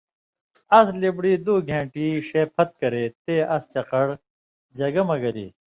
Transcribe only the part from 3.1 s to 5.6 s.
تے اس چقڑ جگہ مہ گلی۔